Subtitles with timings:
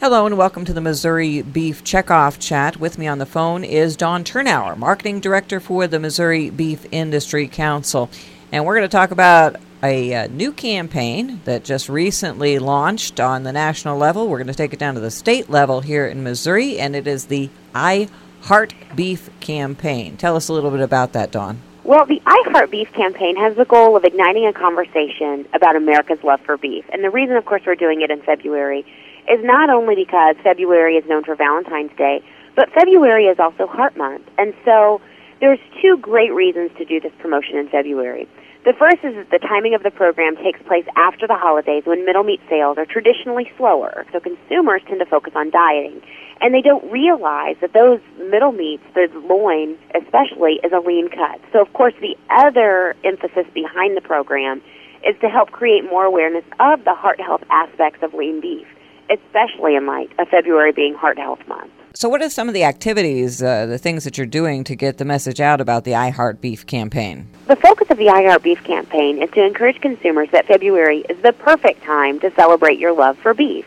[0.00, 2.78] Hello and welcome to the Missouri Beef Checkoff Chat.
[2.78, 7.46] With me on the phone is Dawn Thurnau, Marketing Director for the Missouri Beef Industry
[7.46, 8.08] Council.
[8.50, 13.42] And we're going to talk about a, uh, new campaign that just recently launched on
[13.42, 14.26] the national level.
[14.26, 17.06] We're going to take it down to the state level here in Missouri, and it
[17.06, 18.08] is the I
[18.40, 20.16] Heart Beef campaign.
[20.16, 21.60] Tell us a little bit about that, Dawn.
[21.84, 26.24] Well, the I Heart Beef campaign has the goal of igniting a conversation about America's
[26.24, 26.86] love for beef.
[26.90, 28.86] And the reason, of course, we're doing it in February
[29.28, 32.22] is not only because February is known for Valentine's Day,
[32.56, 34.28] but February is also Heart Month.
[34.38, 35.00] And so
[35.40, 38.28] there's two great reasons to do this promotion in February.
[38.62, 42.04] The first is that the timing of the program takes place after the holidays when
[42.04, 46.02] middle meat sales are traditionally slower, so consumers tend to focus on dieting.
[46.42, 51.40] And they don't realize that those middle meats, the loin especially, is a lean cut.
[51.52, 54.60] So, of course, the other emphasis behind the program
[55.08, 58.66] is to help create more awareness of the heart health aspects of lean beef
[59.10, 61.72] especially in light of February being Heart Health Month.
[61.92, 64.98] So, what are some of the activities, uh, the things that you're doing to get
[64.98, 67.28] the message out about the I Heart Beef campaign?
[67.48, 71.20] The focus of the I Heart Beef campaign is to encourage consumers that February is
[71.22, 73.66] the perfect time to celebrate your love for beef.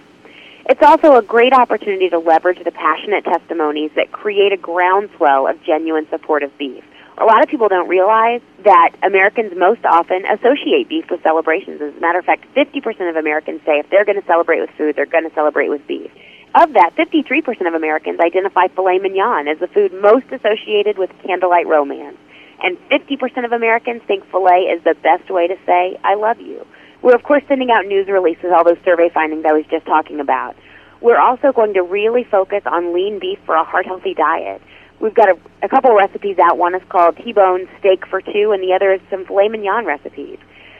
[0.69, 5.61] It's also a great opportunity to leverage the passionate testimonies that create a groundswell of
[5.63, 6.85] genuine support of beef
[7.17, 11.81] a lot of people don't realize that Americans most often associate beef with celebrations.
[11.81, 14.71] As a matter of fact, 50% of Americans say if they're going to celebrate with
[14.71, 16.11] food, they're going to celebrate with beef.
[16.55, 21.67] Of that, 53% of Americans identify filet mignon as the food most associated with candlelight
[21.67, 22.17] romance.
[22.61, 26.65] And 50% of Americans think filet is the best way to say, I love you.
[27.01, 30.19] We're, of course, sending out news releases, all those survey findings I was just talking
[30.19, 30.55] about.
[31.01, 34.61] We're also going to really focus on lean beef for a heart healthy diet.
[35.03, 36.57] We've got a, a couple recipes out.
[36.57, 40.39] One is called T-bone steak for two, and the other is some filet mignon recipes.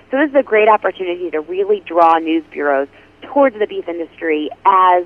[0.10, 2.88] So this is a great opportunity to really draw news bureaus
[3.22, 5.04] towards the beef industry as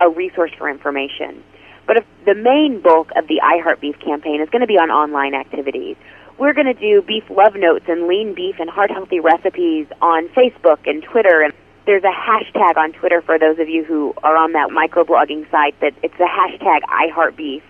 [0.00, 1.44] a resource for information.
[1.86, 4.78] But if the main bulk of the I Heart Beef campaign is going to be
[4.78, 5.96] on online activities.
[6.38, 10.28] We're going to do beef love notes and lean beef and heart healthy recipes on
[10.30, 11.42] Facebook and Twitter.
[11.42, 11.52] And
[11.84, 15.78] there's a hashtag on Twitter for those of you who are on that microblogging site
[15.80, 17.62] that it's the hashtag I Heart Beef.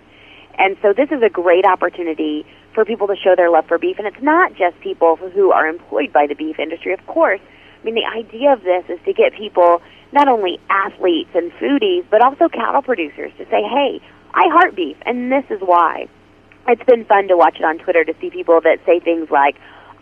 [0.59, 3.99] And so this is a great opportunity for people to show their love for beef.
[3.99, 7.41] And it's not just people who are employed by the beef industry, of course.
[7.81, 9.81] I mean, the idea of this is to get people,
[10.13, 14.01] not only athletes and foodies, but also cattle producers to say, hey,
[14.35, 16.09] I heart beef, and this is why.
[16.69, 19.57] It's been fun to watch it on Twitter to see people that say things like,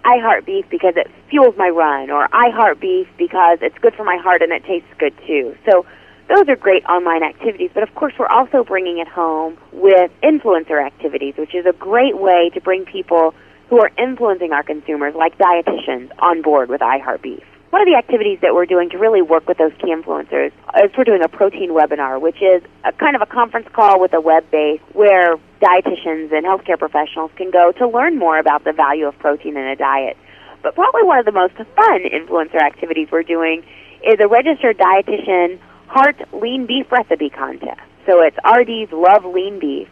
[0.05, 3.95] I heart beef because it fuels my run, or I heart beef because it's good
[3.95, 5.57] for my heart and it tastes good too.
[5.69, 5.87] So
[6.29, 10.85] those are great online activities, but of course we're also bringing it home with influencer
[10.85, 13.35] activities, which is a great way to bring people
[13.69, 17.43] who are influencing our consumers, like dietitians, on board with iHeart Beef.
[17.71, 20.53] One of the activities that we're doing to really work with those key influencers
[20.83, 24.15] is we're doing a protein webinar, which is a kind of a conference call with
[24.15, 28.73] a web base where dietitians and healthcare professionals can go to learn more about the
[28.73, 30.17] value of protein in a diet.
[30.63, 33.65] But probably one of the most fun influencer activities we're doing
[34.07, 35.59] is a registered dietitian
[35.95, 37.79] Heart Lean Beef Recipe Contest.
[38.05, 39.87] So it's RD's Love Lean Beef.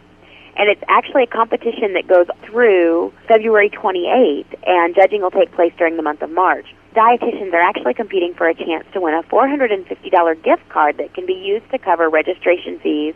[0.56, 5.72] And it's actually a competition that goes through February 28th, and judging will take place
[5.78, 6.66] during the month of March.
[6.96, 11.24] Dietitians are actually competing for a chance to win a $450 gift card that can
[11.24, 13.14] be used to cover registration fees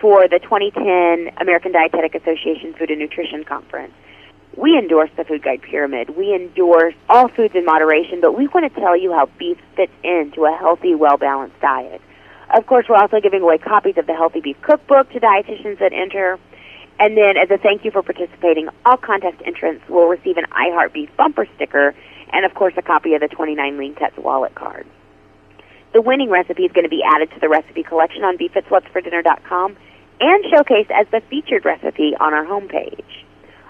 [0.00, 3.92] for the 2010 American Dietetic Association Food and Nutrition Conference.
[4.56, 6.16] We endorse the Food Guide Pyramid.
[6.16, 9.92] We endorse all foods in moderation, but we want to tell you how beef fits
[10.02, 12.00] into a healthy, well balanced diet.
[12.52, 15.92] Of course, we're also giving away copies of the Healthy Beef Cookbook to dietitians that
[15.92, 16.38] enter.
[17.00, 20.92] And then, as a thank you for participating, all contest entrants will receive an iHeart
[20.92, 21.94] Beef bumper sticker
[22.30, 24.86] and, of course, a copy of the 29 Lean Cuts wallet card.
[25.94, 29.76] The winning recipe is going to be added to the recipe collection on beefit'swhatsfordinner.com
[30.20, 33.04] and showcased as the featured recipe on our homepage.